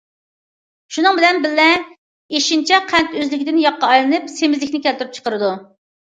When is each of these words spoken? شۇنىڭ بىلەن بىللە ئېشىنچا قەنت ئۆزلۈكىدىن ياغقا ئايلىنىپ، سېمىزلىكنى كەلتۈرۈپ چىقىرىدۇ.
شۇنىڭ 0.95 1.17
بىلەن 1.17 1.41
بىللە 1.41 1.65
ئېشىنچا 2.37 2.79
قەنت 2.91 3.13
ئۆزلۈكىدىن 3.19 3.59
ياغقا 3.65 3.91
ئايلىنىپ، 3.91 4.31
سېمىزلىكنى 4.37 4.81
كەلتۈرۈپ 4.87 5.13
چىقىرىدۇ. 5.19 5.51